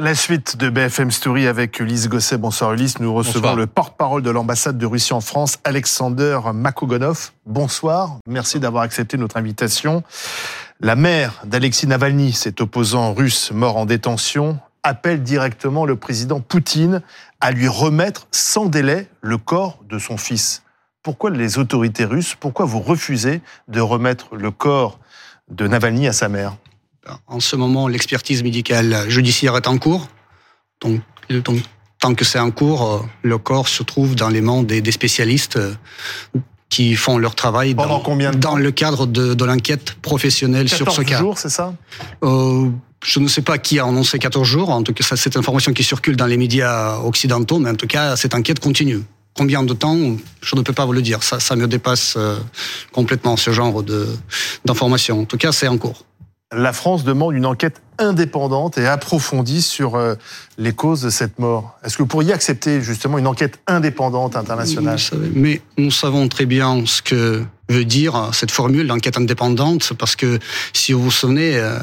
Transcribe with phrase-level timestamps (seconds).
[0.00, 2.38] La suite de BFM Story avec Ulysse Gosset.
[2.38, 3.00] Bonsoir Ulysse.
[3.00, 7.32] Nous recevons le porte-parole de l'ambassade de Russie en France, Alexander Makogonov.
[7.44, 8.16] Bonsoir.
[8.26, 10.02] Merci d'avoir accepté notre invitation.
[10.80, 17.02] La mère d'Alexis Navalny, cet opposant russe mort en détention, appelle directement le président Poutine
[17.40, 20.62] à lui remettre sans délai le corps de son fils.
[21.02, 24.98] Pourquoi les autorités russes, pourquoi vous refusez de remettre le corps
[25.50, 26.56] de Navalny à sa mère?
[27.26, 30.08] En ce moment, l'expertise médicale judiciaire est en cours.
[30.82, 31.00] Donc,
[31.98, 35.56] tant que c'est en cours, euh, le corps se trouve dans les mains des, spécialistes
[35.56, 35.74] euh,
[36.68, 40.90] qui font leur travail Pendant dans, combien de dans le cadre de, l'enquête professionnelle sur
[40.90, 41.18] ce cas.
[41.18, 41.74] jours, c'est ça?
[42.24, 42.68] Euh,
[43.04, 44.70] Je ne sais pas qui a annoncé 14 jours.
[44.70, 48.16] En tout cas, c'est information qui circule dans les médias occidentaux, mais en tout cas,
[48.16, 49.02] cette enquête continue.
[49.34, 49.96] Combien de temps?
[50.42, 51.22] Je ne peux pas vous le dire.
[51.22, 52.18] Ça, ça me dépasse
[52.92, 54.08] complètement ce genre de
[54.64, 55.20] d'informations.
[55.20, 56.04] En tout cas, c'est en cours
[56.52, 60.14] la France demande une enquête indépendante et approfondie sur euh,
[60.58, 61.78] les causes de cette mort.
[61.84, 64.98] Est-ce que vous pourriez accepter justement une enquête indépendante internationale?
[65.34, 70.38] Mais nous savons très bien ce que veut dire cette formule, l'enquête indépendante, parce que
[70.72, 71.78] si vous vous souvenez euh,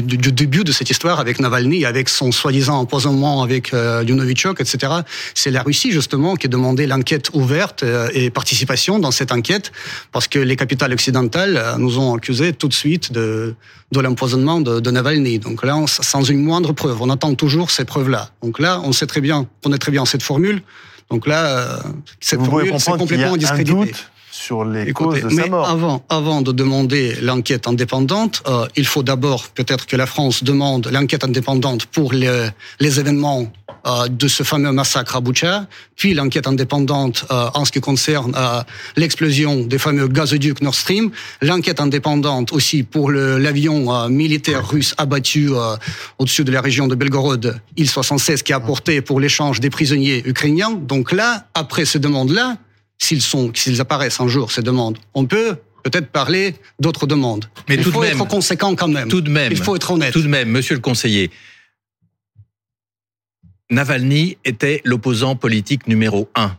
[0.00, 4.92] du, début de cette histoire avec Navalny, avec son soi-disant empoisonnement avec euh, Yunovichok, etc.,
[5.34, 9.72] c'est la Russie justement qui demandait l'enquête ouverte euh, et participation dans cette enquête,
[10.10, 13.54] parce que les capitales occidentales euh, nous ont accusés tout de suite de,
[13.92, 15.31] de l'empoisonnement de, Navalny.
[15.38, 18.30] Donc là, sans une moindre preuve, on attend toujours ces preuves-là.
[18.42, 20.62] Donc là, on sait très bien, on connaît très bien cette formule.
[21.10, 21.80] Donc là,
[22.20, 23.92] cette Vous formule, c'est complètement discrédité
[24.32, 25.68] sur les causes de sa mort.
[25.68, 30.88] Avant, avant de demander l'enquête indépendante, euh, il faut d'abord peut-être que la France demande
[30.90, 32.48] l'enquête indépendante pour les,
[32.80, 33.52] les événements
[33.86, 35.66] euh, de ce fameux massacre à Boucha,
[35.96, 38.32] puis l'enquête indépendante euh, en ce qui concerne
[38.96, 41.10] l'explosion des fameux gazoducs Nord Stream,
[41.42, 45.50] l'enquête indépendante aussi pour l'avion militaire russe abattu
[46.18, 50.72] au-dessus de la région de Belgorod, Il-76, qui a apporté pour l'échange des prisonniers ukrainiens.
[50.72, 52.56] Donc là, après ces demandes-là,
[53.02, 57.46] s'ils sont, s'ils apparaissent un jour ces demandes, on peut peut-être parler d'autres demandes.
[57.68, 59.08] Mais il tout faut de même, être conséquent quand même.
[59.08, 59.50] Tout de même.
[59.50, 60.12] Il faut être honnête.
[60.12, 61.30] Tout de même, Monsieur le conseiller.
[63.70, 66.56] Navalny était l'opposant politique numéro un,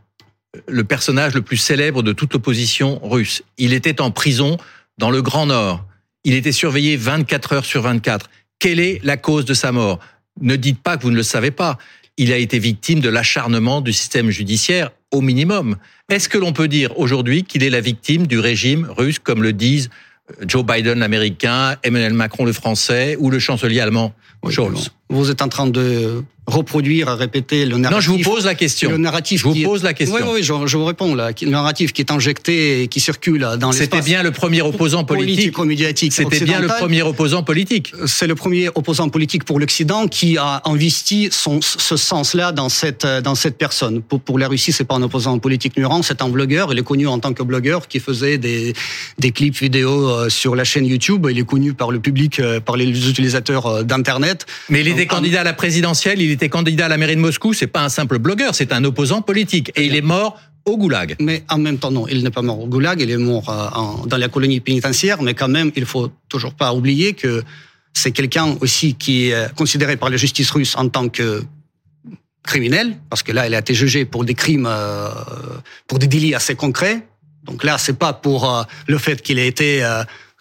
[0.68, 3.44] le personnage le plus célèbre de toute l'opposition russe.
[3.58, 4.58] Il était en prison
[4.98, 5.86] dans le Grand Nord.
[6.26, 8.30] Il était surveillé 24 heures sur 24.
[8.60, 10.00] Quelle est la cause de sa mort?
[10.42, 11.78] Ne dites pas que vous ne le savez pas.
[12.18, 15.78] Il a été victime de l'acharnement du système judiciaire au minimum.
[16.10, 19.54] Est-ce que l'on peut dire aujourd'hui qu'il est la victime du régime russe, comme le
[19.54, 19.90] disent
[20.32, 24.14] euh, Joe Biden l'américain, Emmanuel Macron le français ou le chancelier allemand
[24.50, 28.10] Scholz Vous êtes en train de reproduire, à répéter le narratif.
[28.10, 28.90] Non, je vous pose la question.
[28.90, 29.42] Le narratif.
[29.42, 30.16] Je vous pose la question.
[30.16, 31.32] Oui, oui, je, je, vous réponds là.
[31.42, 33.78] Le narratif qui est injecté et qui circule dans l'espace.
[33.78, 35.58] C'était bien le premier opposant politique.
[35.60, 37.94] médiatique C'était bien le premier opposant politique.
[38.08, 43.06] C'est le premier opposant politique pour l'Occident qui a investi son, ce sens-là dans cette
[43.06, 44.02] dans cette personne.
[44.02, 46.74] Pour, pour la Russie, c'est pas un opposant politique numéro c'est un blogueur.
[46.74, 48.74] Il est connu en tant que blogueur qui faisait des
[49.18, 51.26] des clips vidéo euh, sur la chaîne YouTube.
[51.30, 54.46] Il est connu par le public, euh, par les utilisateurs euh, d'internet.
[54.70, 56.22] Mais il était candidat à la présidentielle.
[56.22, 58.84] Il était candidat à la mairie de Moscou, c'est pas un simple blogueur, c'est un
[58.84, 59.72] opposant politique.
[59.76, 61.16] Et il est mort au goulag.
[61.20, 64.08] Mais en même temps, non, il n'est pas mort au goulag, il est mort euh,
[64.08, 67.44] dans la colonie pénitentiaire, mais quand même, il faut toujours pas oublier que
[67.94, 71.44] c'est quelqu'un aussi qui est considéré par la justice russe en tant que
[72.44, 75.10] criminel, parce que là, il a été jugé pour des crimes, euh,
[75.88, 77.06] pour des délits assez concrets.
[77.44, 79.84] Donc là, c'est pas pour euh, le fait qu'il ait été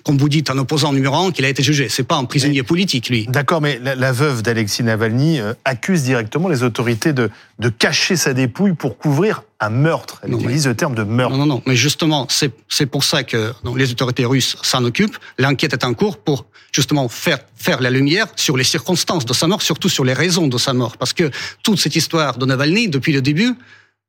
[0.05, 1.89] comme vous dites, un opposant numéro un qu'il a été jugé.
[1.89, 3.27] C'est pas un prisonnier politique, lui.
[3.27, 8.35] D'accord, mais la, veuve d'Alexis Navalny euh, accuse directement les autorités de, de cacher sa
[8.35, 10.21] dépouille pour couvrir un meurtre.
[10.23, 11.37] Elle utilise le terme de meurtre.
[11.37, 11.63] Non, non, non.
[11.67, 15.17] Mais justement, c'est pour ça que les autorités russes s'en occupent.
[15.39, 19.47] L'enquête est en cours pour justement faire faire la lumière sur les circonstances de sa
[19.47, 21.31] mort, surtout sur les raisons de sa mort, parce que
[21.63, 23.55] toute cette histoire de Navalny depuis le début,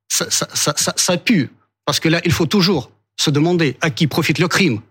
[0.08, 1.50] ça, ça, ça, ça, ça pue.
[1.86, 4.82] Parce que là, il faut toujours se demander à qui profite le crime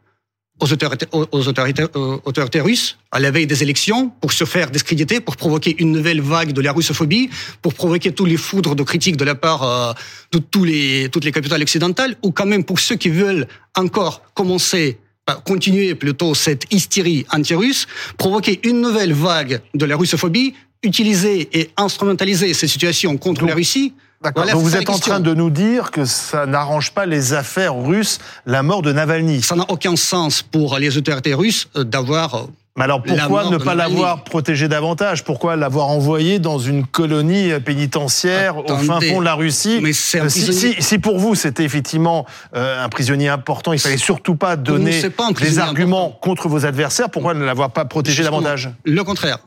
[0.62, 4.70] aux autorités, aux autorités, aux autorités russes à la veille des élections pour se faire
[4.70, 7.30] discréditer, pour provoquer une nouvelle vague de la russophobie,
[7.60, 9.92] pour provoquer tous les foudres de critiques de la part euh,
[10.30, 14.22] de tous les, toutes les capitales occidentales, ou quand même pour ceux qui veulent encore
[14.34, 14.98] commencer
[15.44, 17.86] continuer plutôt cette hystérie anti-russe,
[18.18, 23.94] provoquer une nouvelle vague de la russophobie, utiliser et instrumentaliser ces situations contre la Russie
[24.22, 24.46] D'accord.
[24.46, 28.18] Donc vous êtes en train de nous dire que ça n'arrange pas les affaires russes,
[28.46, 29.42] la mort de Navalny.
[29.42, 32.34] Ça n'a aucun sens pour les autorités russes euh, d'avoir.
[32.34, 32.46] Euh,
[32.76, 35.24] Mais alors pourquoi ne pas l'avoir protégé davantage?
[35.24, 39.80] Pourquoi l'avoir envoyé dans une colonie pénitentiaire au fin fond de la Russie?
[39.82, 44.56] Mais euh, si, si, pour vous c'était effectivement un prisonnier important, il fallait surtout pas
[44.56, 45.02] donner
[45.40, 47.10] des arguments contre vos adversaires.
[47.10, 48.70] Pourquoi ne l'avoir pas protégé davantage?
[48.84, 49.38] Le contraire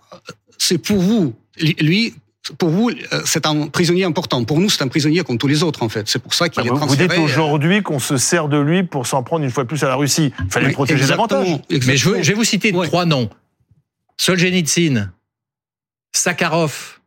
[0.57, 1.33] c'est pour vous.
[1.79, 2.13] Lui,
[2.57, 4.43] pour vous, euh, c'est un prisonnier important.
[4.43, 6.07] Pour nous, c'est un prisonnier comme tous les autres, en fait.
[6.07, 7.07] C'est pour ça qu'il bah, est transféré.
[7.07, 9.87] Vous dites aujourd'hui qu'on se sert de lui pour s'en prendre une fois plus à
[9.87, 10.31] la Russie.
[10.39, 11.47] Il fallait le protéger davantage.
[11.87, 13.29] Mais je, vais vous citer trois noms.
[14.17, 15.11] Solzhenitsyn,
[16.13, 16.99] Sakharov,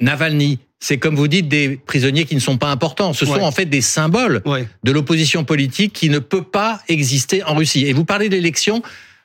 [0.00, 0.58] Navalny.
[0.80, 3.14] C'est comme vous dites des prisonniers qui ne sont pas importants.
[3.14, 4.42] Ce sont en fait des symboles
[4.82, 7.86] de l'opposition politique qui ne peut pas exister en Russie.
[7.86, 8.82] Et vous parlez d'élections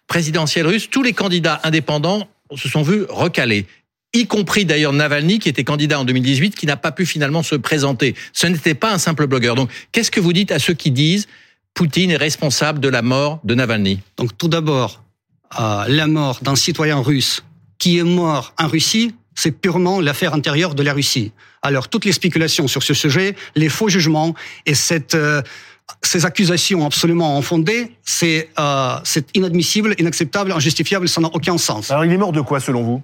[0.08, 0.90] présidentielles russes.
[0.90, 3.66] Tous les candidats indépendants se sont vus recalés
[4.14, 7.56] y compris d'ailleurs Navalny, qui était candidat en 2018, qui n'a pas pu finalement se
[7.56, 8.16] présenter.
[8.34, 9.56] Ce n'était pas un simple blogueur.
[9.56, 11.28] Donc, qu'est-ce que vous dites à ceux qui disent
[11.74, 15.04] Poutine est responsable de la mort de Navalny Donc, tout d'abord,
[15.60, 17.44] euh, la mort d'un citoyen russe
[17.78, 21.32] qui est mort en Russie, c'est purement l'affaire intérieure de la Russie.
[21.62, 24.34] Alors, toutes les spéculations sur ce sujet, les faux jugements
[24.66, 25.16] et cette...
[25.16, 25.42] Euh,
[26.04, 28.98] ces accusations absolument infondées, c'est euh,
[29.34, 31.90] inadmissible, inacceptable, injustifiable, ça n'a aucun sens.
[31.90, 33.02] Alors il est mort de quoi selon vous?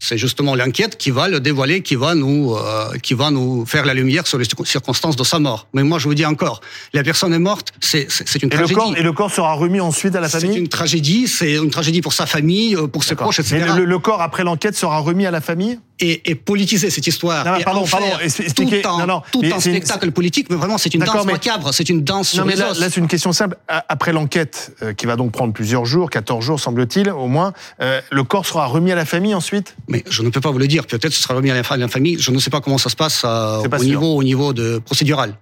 [0.00, 3.84] C'est justement l'enquête qui va le dévoiler, qui va nous, euh, qui va nous faire
[3.84, 5.68] la lumière sur les circonstances de sa mort.
[5.74, 6.62] Mais moi, je vous dis encore,
[6.94, 8.08] la personne est morte, c'est
[8.42, 8.72] une et tragédie.
[8.72, 11.54] Le corps, et le corps sera remis ensuite à la famille C'est une tragédie, c'est
[11.54, 13.66] une tragédie pour sa famille, euh, pour ses proches, etc.
[13.76, 17.44] Mais le corps, après l'enquête, sera remis à la famille et, et, politiser cette histoire.
[17.44, 18.82] Non, pardon, pardon, expliquez.
[18.82, 21.88] Tout un, non, non, tout un spectacle politique, mais vraiment, c'est une danse macabre, c'est
[21.88, 23.56] une danse sur mais là, là c'est une question simple.
[23.68, 28.00] Après l'enquête, euh, qui va donc prendre plusieurs jours, 14 jours, semble-t-il, au moins, euh,
[28.10, 29.76] le corps sera remis à la famille ensuite?
[29.88, 30.86] Mais je ne peux pas vous le dire.
[30.86, 32.16] Peut-être ce sera remis à la, famille.
[32.18, 35.36] Je ne sais pas comment ça se passe euh, au, niveau, au niveau de procédural.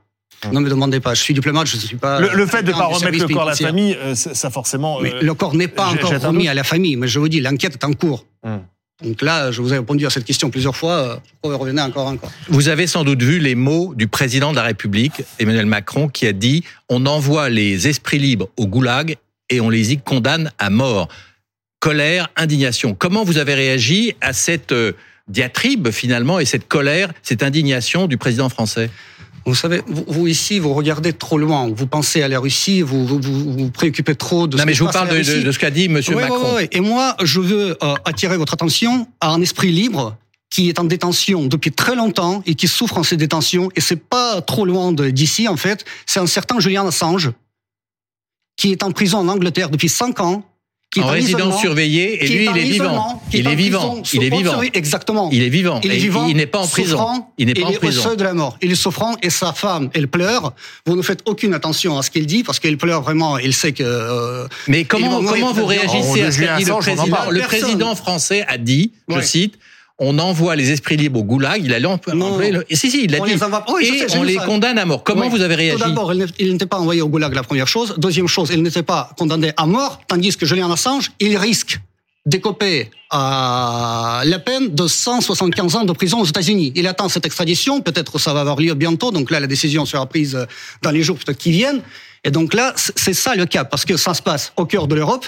[0.45, 0.53] Hum.
[0.53, 1.15] Non, me demandez pas.
[1.15, 2.21] Je suis diplomate, je ne suis pas.
[2.21, 5.01] Le, fait de ne pas remettre le corps à la famille, ça, forcément.
[5.01, 6.97] Mais le corps n'est pas encore remis à la famille.
[6.97, 8.25] Mais je vous dis, l'enquête est en cours.
[8.45, 8.61] Hum.
[9.03, 10.93] Donc là, je vous ai répondu à cette question plusieurs fois.
[10.93, 12.33] Euh, pourquoi vous revenez encore encore?
[12.49, 16.27] Vous avez sans doute vu les mots du président de la République, Emmanuel Macron, qui
[16.27, 19.17] a dit on envoie les esprits libres au goulag
[19.51, 21.09] et on les y condamne à mort.
[21.79, 22.95] Colère, indignation.
[22.95, 24.93] Comment vous avez réagi à cette euh,
[25.29, 28.91] diatribe finalement et cette colère, cette indignation du président français?
[29.45, 31.71] Vous savez, vous, ici, vous regardez trop loin.
[31.75, 34.91] Vous pensez à la Russie, vous vous, vous, préoccupez trop de non, mais je vous
[34.91, 36.01] parle de, de, ce qu'a dit M.
[36.15, 36.57] Macron.
[36.57, 40.17] Oui, Et moi, je veux euh, attirer votre attention à un esprit libre
[40.51, 43.69] qui est en détention depuis très longtemps et qui souffre en ces détentions.
[43.77, 45.85] Et c'est pas trop loin d'ici, en fait.
[46.07, 47.33] C'est un certain Julian Assange
[48.57, 50.45] qui est en prison en Angleterre depuis cinq ans
[50.91, 53.23] qui en résidence surveillée, et lui, il est vivant.
[53.33, 54.03] Il est vivant.
[54.13, 54.63] Il est vivant.
[54.63, 55.29] Exactement.
[55.31, 55.81] Il est vivant.
[55.85, 56.27] Il est vivant.
[56.27, 57.25] Il n'est pas en prison.
[57.37, 58.03] Il n'est pas en prison.
[58.05, 58.57] Il est au de la mort.
[58.63, 60.55] Il est souffrant et sa femme, elle pleure.
[60.87, 63.39] Vous ne faites aucune attention à ce qu'il dit parce qu'elle pleure vraiment.
[63.39, 63.83] Il sait que.
[63.85, 68.45] Euh, Mais comment comment vous réagissez à ce qu'a dit le président Le président français
[68.49, 69.59] a dit, je cite
[69.99, 71.63] on envoie les esprits libres au goulag.
[71.65, 72.65] Il allait en le...
[72.71, 73.33] Si, si, il l'a dit.
[73.33, 75.03] et on les condamne à mort.
[75.03, 77.95] Comment vous avez réagi Tout d'abord, il n'était pas envoyé au goulag, la première chose.
[77.99, 81.81] Deuxième chose, il n'était pas condamné à mort, tandis que Julian Assange, il risque
[82.27, 86.73] d'écoper à la peine de 175 ans de prison aux États-Unis.
[86.77, 90.07] Il attend cette extradition, peut-être ça va avoir lieu bientôt, donc là la décision sera
[90.07, 90.47] prise
[90.83, 91.81] dans les jours qui viennent.
[92.25, 94.95] Et donc là, c'est ça le cas, parce que ça se passe au cœur de
[94.95, 95.25] l'Europe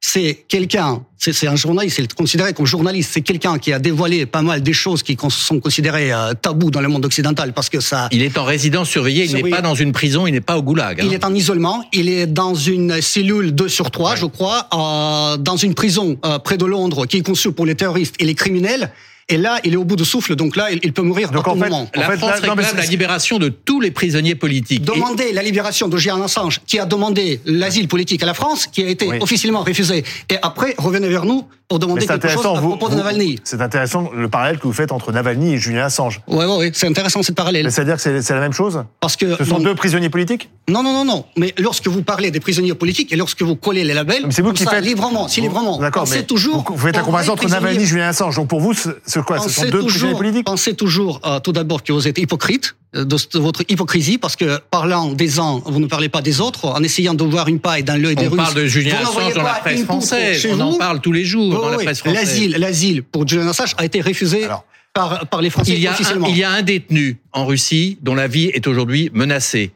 [0.00, 4.42] c'est quelqu'un, c'est un journaliste, c'est considéré comme journaliste, c'est quelqu'un qui a dévoilé pas
[4.42, 8.08] mal des choses qui sont considérées euh, tabous dans le monde occidental parce que ça.
[8.12, 10.62] Il est en résidence surveillée, il n'est pas dans une prison, il n'est pas au
[10.62, 11.00] goulag.
[11.00, 11.04] Hein.
[11.06, 15.36] Il est en isolement, il est dans une cellule 2 sur 3, je crois, euh,
[15.36, 18.34] dans une prison euh, près de Londres qui est conçue pour les terroristes et les
[18.34, 18.92] criminels.
[19.30, 21.50] Et là, il est au bout de souffle, donc là, il peut mourir donc à
[21.50, 21.88] tout moment.
[21.94, 24.82] La France réclame la libération de tous les prisonniers politiques.
[24.82, 28.82] Demander la libération de Julian Assange, qui a demandé l'asile politique à la France, qui
[28.82, 30.02] a été officiellement refusé.
[30.30, 33.38] Et après, revenez vers nous pour demander quelque chose à propos de Navalny.
[33.44, 36.22] C'est intéressant le parallèle que vous faites entre Navalny et Julian Assange.
[36.26, 37.70] Oui, oui, oui, c'est intéressant cette parallèle.
[37.70, 38.84] C'est-à-dire que c'est la même chose?
[39.00, 40.48] Parce que ce sont deux prisonniers politiques?
[40.68, 41.24] Non, non, non, non.
[41.36, 44.52] Mais lorsque vous parlez des prisonniers politiques et lorsque vous collez les labels, c'est vous
[44.52, 45.78] qui ça, faites librement, si librement.
[45.78, 46.64] D'accord, mais toujours.
[46.66, 48.36] Vous, faites la comparaison entre Navalny et Julian Assange.
[48.36, 50.46] Donc pour vous, c'est quoi Ce sont deux prisonniers politiques?
[50.46, 54.58] Pensez toujours, euh, tout d'abord, que vous êtes hypocrite euh, de, votre hypocrisie, parce que
[54.70, 57.82] parlant des uns, vous ne parlez pas des autres, en essayant de voir une paille
[57.82, 58.40] dans l'œil des Russes.
[58.40, 60.48] On parle de Julian Assange dans la presse française.
[60.50, 63.84] On en parle tous les jours dans la presse française l'asile, pour Julian Assange a
[63.84, 64.46] été refusé
[64.94, 66.26] par, par les Français il y a officiellement.
[66.26, 69.72] Un, il y a un détenu en Russie dont la vie est aujourd'hui menacée.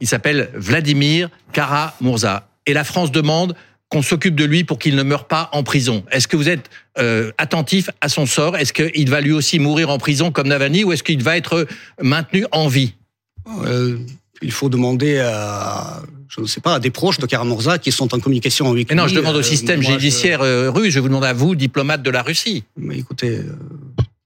[0.00, 2.48] Il s'appelle Vladimir Kara-Murza.
[2.66, 3.54] Et la France demande
[3.94, 6.02] qu'on s'occupe de lui pour qu'il ne meure pas en prison.
[6.10, 8.56] Est-ce que vous êtes euh, attentif à son sort?
[8.56, 11.68] Est-ce qu'il va lui aussi mourir en prison comme Navalny ou est-ce qu'il va être
[12.02, 12.94] maintenu en vie?
[13.64, 13.96] Euh,
[14.42, 18.12] Il faut demander à je ne sais pas, à des proches de Karamurza qui sont
[18.12, 21.08] en communication avec mais Non, je demande au euh, système judiciaire euh, russe, je vous
[21.08, 22.64] demande à vous, diplomate de la Russie.
[22.76, 23.56] Mais écoutez, euh,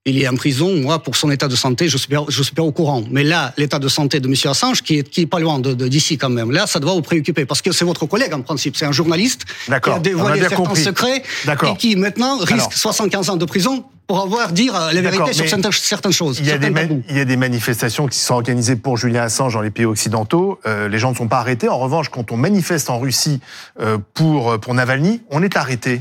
[0.09, 0.75] il est en prison.
[0.75, 3.05] Moi, pour son état de santé, je suis pas, je suis pas au courant.
[3.11, 4.35] Mais là, l'état de santé de M.
[4.45, 7.03] Assange, qui est, qui est pas loin de, d'ici quand même, là, ça doit vous
[7.03, 8.77] préoccuper parce que c'est votre collègue en principe.
[8.77, 10.83] C'est un journaliste qui a dévoilé certains compris.
[10.83, 15.35] secrets et qui maintenant risque 75 ans de prison pour avoir dire euh, la vérité
[15.35, 16.39] sur certaines choses.
[16.41, 16.73] Il y, a des
[17.11, 20.59] il y a des manifestations qui sont organisées pour Julien Assange dans les pays occidentaux.
[20.67, 21.69] Euh, les gens ne sont pas arrêtés.
[21.69, 23.41] En revanche, quand on manifeste en Russie
[23.81, 26.01] euh, pour, pour Navalny, on est arrêté.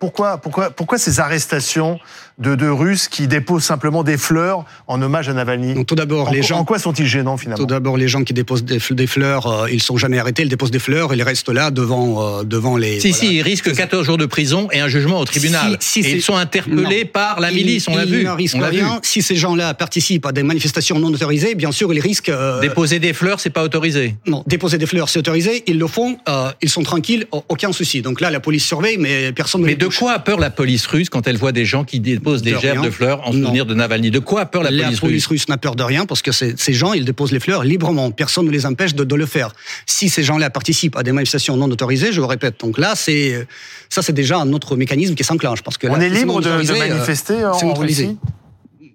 [0.00, 2.00] Pourquoi, pourquoi, pourquoi ces arrestations
[2.38, 6.32] de, de Russes qui déposent simplement des fleurs en hommage à Navalny Donc, Tout d'abord,
[6.32, 6.58] les gens.
[6.58, 9.70] En quoi sont-ils gênants finalement Tout d'abord, les gens qui déposent des, des fleurs, euh,
[9.70, 10.42] ils sont jamais arrêtés.
[10.42, 12.98] Ils déposent des fleurs, ils restent là devant euh, devant les.
[12.98, 15.76] Si si, ils risquent 14 jours de prison et un jugement au tribunal.
[15.78, 17.86] Si, et ils sont interpellés par la milice.
[17.86, 18.26] on l'a vu.
[18.40, 18.98] Ils ne rien.
[19.04, 22.30] Si ces gens-là participent à des manifestations non autorisées, bien sûr, ils risquent.
[22.30, 24.16] Euh, déposer des fleurs, c'est pas autorisé.
[24.26, 25.62] Non, déposer des fleurs, c'est autorisé.
[25.68, 26.18] Ils le font.
[26.28, 28.02] Euh, ils sont tranquilles, aucun souci.
[28.02, 29.75] Donc là, la police surveille, mais personne ne.
[29.76, 32.42] Mais de quoi a peur la police russe quand elle voit des gens qui déposent
[32.42, 34.10] des gerbes de fleurs en souvenir de Navalny?
[34.10, 35.48] De quoi a peur la, police russe La police russe?
[35.48, 38.10] n'a peur de rien parce que ces gens, ils déposent les fleurs librement.
[38.10, 39.52] Personne ne les empêche de, de le faire.
[39.86, 42.60] Si ces gens-là participent à des manifestations non autorisées, je le répète.
[42.60, 43.46] Donc là, c'est
[43.88, 46.72] ça, c'est déjà un autre mécanisme qui s'enclenche parce que on est libre de, de,
[46.78, 48.16] manifester euh, en Russie?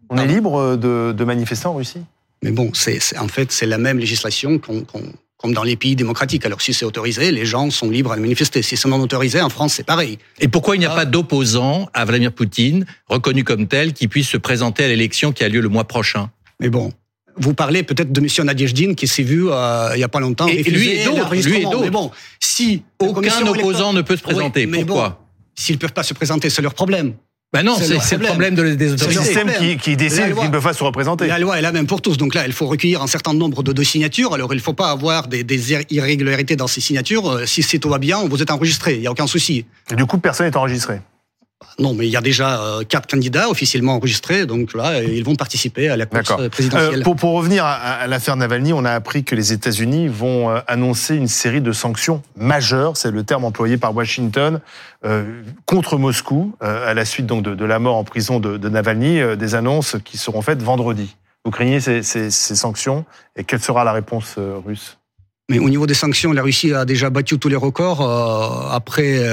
[0.10, 2.02] On est libre de, de manifester en Russie?
[2.44, 4.84] Mais bon, c'est en fait c'est la même législation qu'on
[5.42, 6.46] comme dans les pays démocratiques.
[6.46, 8.62] Alors si c'est autorisé, les gens sont libres à manifester.
[8.62, 10.20] Si c'est non autorisé, en France, c'est pareil.
[10.40, 10.96] Et pourquoi il n'y a ah.
[10.96, 15.44] pas d'opposant à Vladimir Poutine, reconnu comme tel, qui puisse se présenter à l'élection qui
[15.44, 16.30] a lieu le mois prochain?
[16.60, 16.92] Mais bon,
[17.38, 18.46] vous parlez peut-être de M.
[18.46, 20.48] Nadiejdine qui s'est vu euh, il y a pas longtemps.
[20.48, 21.82] Et, lui et d'autres.
[21.82, 25.26] Mais bon, si aucun opposant ne peut se présenter, pourquoi?
[25.56, 27.14] S'ils peuvent pas se présenter, c'est leur problème.
[27.54, 29.14] Ben non, c'est le problème de, des autorités.
[29.14, 31.28] C'est le système qui, qui décide qu'ils ne peuvent pas se représenter.
[31.28, 32.16] La loi est la même pour tous.
[32.16, 34.34] Donc là, il faut recueillir un certain nombre de, de signatures.
[34.34, 37.30] Alors, il ne faut pas avoir des, des, irrégularités dans ces signatures.
[37.30, 38.96] Euh, si, c'est tout va bien, vous êtes enregistré.
[38.96, 39.66] Il n'y a aucun souci.
[39.92, 41.02] Et du coup, personne n'est enregistré
[41.80, 45.36] non, mais il y a déjà euh, quatre candidats officiellement enregistrés, donc là, ils vont
[45.36, 47.00] participer à la course présidentielle.
[47.00, 50.60] Euh, pour, pour, revenir à, l'affaire Navalny, on a appris que les États-Unis vont euh,
[50.68, 54.60] annoncer une série de sanctions majeures, c'est le terme employé par Washington,
[55.66, 59.96] contre Moscou, à la suite donc de, la mort en prison de, Navalny, des annonces
[60.06, 61.16] qui seront faites vendredi.
[61.44, 63.04] Vous craignez ces, ces sanctions?
[63.36, 65.00] Et quelle sera la réponse russe?
[65.50, 68.02] Mais au niveau des sanctions, la Russie a déjà battu tous les records
[68.72, 69.24] après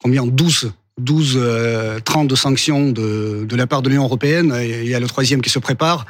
[0.00, 0.24] combien?
[0.24, 4.54] 12 12, 30 euh, de sanctions de, la part de l'Union européenne.
[4.62, 6.06] Il y a le troisième qui se prépare.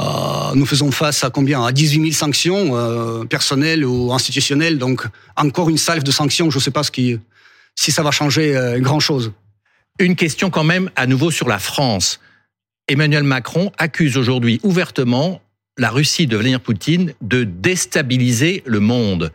[0.00, 1.64] Euh, nous faisons face à combien?
[1.64, 4.78] À 18 000 sanctions euh, personnelles ou institutionnelles.
[4.78, 5.04] Donc
[5.36, 6.50] encore une salve de sanctions.
[6.50, 7.18] Je ne sais pas ce qui,
[7.74, 9.32] si ça va changer euh, grand chose.
[9.98, 12.20] Une question quand même à nouveau sur la France.
[12.88, 15.42] Emmanuel Macron accuse aujourd'hui ouvertement
[15.76, 19.32] la Russie de Vladimir Poutine de déstabiliser le monde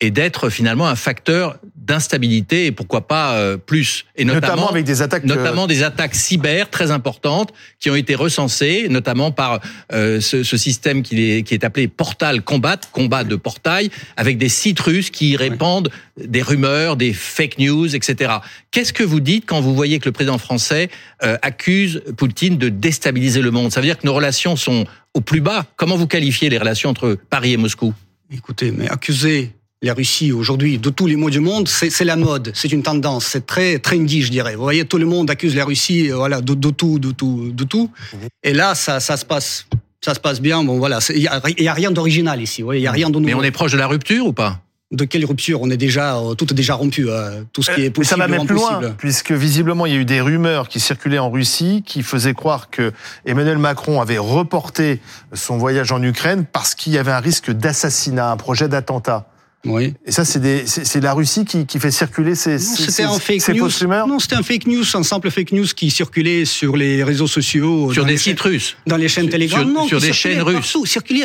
[0.00, 4.04] et d'être finalement un facteur d'instabilité et pourquoi pas euh, plus.
[4.16, 8.14] Et notamment, avec des attaques euh, notamment des attaques cyber très importantes qui ont été
[8.14, 9.60] recensées notamment par
[9.92, 14.38] euh, ce, ce, système qui est, qui est appelé Portal Combat combat de portail avec
[14.38, 18.34] des sites russes qui répandent des rumeurs des fake news etc
[18.70, 20.88] qu'est-ce que vous dites quand vous voyez que le président français
[21.20, 23.72] accuse Poutine de déstabiliser le monde?
[23.72, 25.66] Ça veut dire que nos relations sont au plus bas.
[25.76, 27.92] Comment vous qualifiez les relations entre Paris et Moscou?
[28.30, 32.52] Écoutez mais accuser la Russie aujourd'hui de tous les mots du monde, c'est la mode,
[32.54, 34.54] c'est une tendance, c'est très trendy, je dirais.
[34.54, 37.64] Vous voyez, tout le monde accuse la Russie, euh, voilà, de, tout, de tout, de
[37.64, 37.90] tout.
[38.12, 38.20] Mhm.
[38.44, 39.66] Et là, ça, ça se passe,
[40.00, 40.62] ça se passe bien.
[40.62, 41.28] Bon, voilà, il y
[41.68, 42.62] a, rien d'original ici.
[42.72, 43.26] Il y a rien de nouveau.
[43.26, 44.60] Mais on est proche de la rupture ou pas?
[44.92, 45.62] De quelle rupture?
[45.62, 48.06] On est déjà euh, tout est déjà rompu, euh, tout ce qui est possible.
[48.06, 51.18] ça va même plus loin, puisque visiblement il y a eu des rumeurs qui circulaient
[51.18, 52.92] en Russie qui faisaient croire que
[53.24, 55.00] Emmanuel Macron avait reporté
[55.32, 59.31] son voyage en Ukraine parce qu'il y avait un risque d'assassinat, un projet d'attentat.
[59.64, 59.94] Oui.
[60.04, 64.08] Et ça, c'est la Russie qui, qui, fait circuler ces, ces, ces, ces fausses rumeurs
[64.08, 67.92] Non, c'était un fake news, un simple fake news qui circulait sur les réseaux sociaux.
[67.92, 70.76] Sur des sites russes Dans les chaînes Telegram Sur, non, sur des chaînes russes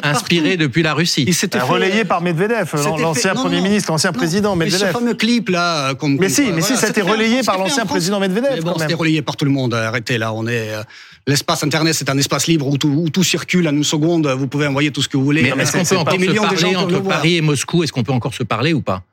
[0.03, 1.31] Inspirées depuis la Russie.
[1.31, 4.81] Fait, relayé par Medvedev, l'ancien Premier ministre, l'ancien président Medvedev.
[4.81, 5.95] Mais ce fameux clip là...
[5.95, 8.61] Comme, mais si, mais si, ça a été relayé par l'ancien président Medvedev.
[8.61, 10.71] Bon, c'était relayé par tout le monde, arrêtez là, on est...
[11.27, 14.27] L'espace Internet, c'est un espace libre où tout, où tout, circule en une seconde.
[14.27, 15.41] Vous pouvez envoyer tout ce que vous voulez.
[15.41, 17.83] Mais est-ce qu'on peut encore se parler entre Paris et Moscou?
[17.83, 19.03] Est-ce qu'on peut encore se parler ou pas?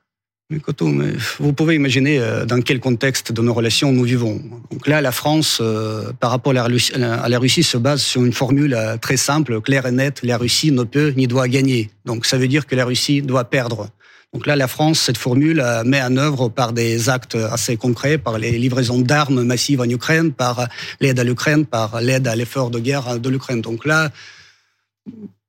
[0.50, 4.42] Mais vous pouvez imaginer euh, dans quel contexte de nos relations nous vivons.
[4.70, 8.02] Donc là, la France, euh, par rapport à la, Russie, à la Russie, se base
[8.02, 10.20] sur une formule euh, très simple, claire et nette.
[10.22, 11.90] La Russie ne peut ni doit gagner.
[12.04, 13.88] Donc ça veut dire que la Russie doit perdre.
[14.34, 18.36] Donc là, la France, cette formule, met en œuvre par des actes assez concrets, par
[18.36, 20.68] les livraisons d'armes massives en Ukraine, par
[21.00, 23.60] l'aide à l'Ukraine, par l'aide à l'effort de guerre de l'Ukraine.
[23.60, 24.10] Donc là,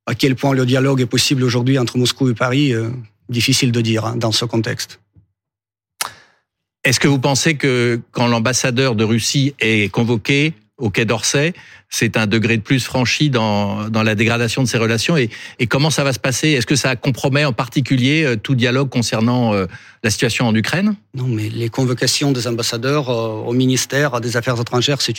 [0.06, 2.74] à quel point le dialogue est possible aujourd'hui entre Moscou et Paris,
[3.28, 5.00] difficile de dire hein, dans ce contexte.
[6.84, 11.54] Est-ce que vous pensez que quand l'ambassadeur de Russie est convoqué au Quai d'Orsay,
[11.90, 15.16] c'est un degré de plus franchi dans, dans la dégradation de ces relations.
[15.16, 15.30] Et,
[15.60, 16.50] et comment ça va se passer?
[16.50, 19.68] Est-ce que ça compromet en particulier euh, tout dialogue concernant euh,
[20.04, 20.96] la situation en Ukraine?
[21.14, 25.16] Non, mais les convocations des ambassadeurs euh, au ministère des Affaires étrangères, c'est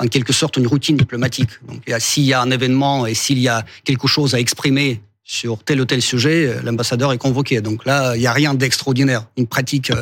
[0.00, 1.50] en quelque sorte une routine diplomatique.
[1.68, 5.62] Donc s'il y a un événement et s'il y a quelque chose à exprimer sur
[5.62, 7.60] tel ou tel sujet, l'ambassadeur est convoqué.
[7.60, 9.26] Donc là, il n'y a rien d'extraordinaire.
[9.36, 9.92] Une pratique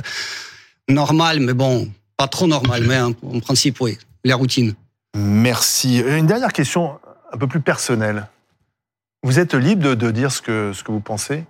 [0.88, 4.74] normale, mais bon, pas trop normale, mais en principe, oui, la routine.
[5.16, 5.98] Merci.
[5.98, 6.98] Une dernière question
[7.32, 8.28] un peu plus personnelle.
[9.22, 11.44] Vous êtes libre de, dire ce que, ce que vous pensez?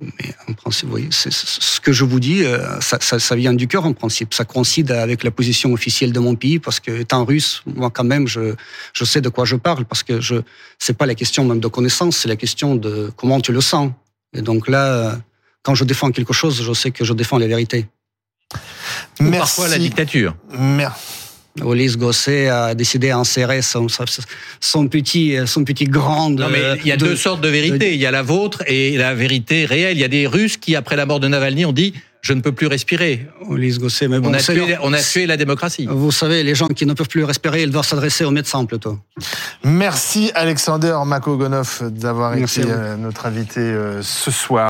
[0.00, 3.68] Mais en principe, oui, c'est ce que je vous dis, euh, ça, ça, vient du
[3.68, 4.34] cœur en principe.
[4.34, 8.02] Ça coïncide avec la position officielle de mon pays parce que, étant russe, moi quand
[8.02, 8.54] même, je,
[8.92, 10.36] je sais de quoi je parle parce que je,
[10.78, 13.92] c'est pas la question même de connaissance, c'est la question de comment tu le sens.
[14.34, 15.20] Et donc là,
[15.62, 17.86] quand je défends quelque chose, je sais que je défends la vérité.
[19.20, 19.38] Merci.
[19.38, 20.34] parfois la dictature.
[20.50, 21.11] Merci.
[21.60, 23.86] Ulysse Gosset a décidé d'insérer son,
[24.60, 26.30] son petit, son petit grand.
[26.30, 27.94] Non, mais il y a deux sortes de vérités.
[27.94, 29.96] Il y a la vôtre et la vérité réelle.
[29.96, 31.92] Il y a des Russes qui, après la mort de Navalny, ont dit
[32.22, 33.26] je ne peux plus respirer.
[33.50, 35.88] Gosset, mais bon, on a, tué, on a tué la démocratie.
[35.90, 38.98] Vous savez, les gens qui ne peuvent plus respirer, ils doivent s'adresser aux médecins plutôt.
[39.64, 44.60] Merci Alexander Makogonov d'avoir été euh, notre invité euh, ce soir.